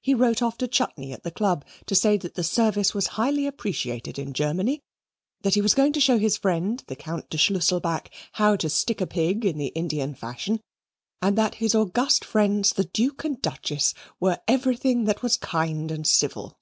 [0.00, 3.48] He wrote off to Chutney at the Club to say that the Service was highly
[3.48, 4.80] appreciated in Germany,
[5.40, 9.00] that he was going to show his friend, the Count de Schlusselback, how to stick
[9.00, 10.60] a pig in the Indian fashion,
[11.20, 16.06] and that his august friends, the Duke and Duchess, were everything that was kind and
[16.06, 16.56] civil.